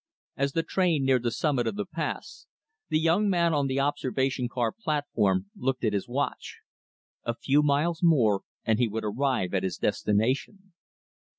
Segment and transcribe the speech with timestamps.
[0.35, 2.47] As the train neared the summit of the pass,
[2.89, 6.57] the young man on the observation car platform looked at his watch.
[7.23, 10.73] A few miles more and he would arrive at his destination.